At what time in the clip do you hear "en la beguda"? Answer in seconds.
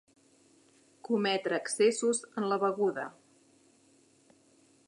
2.41-3.07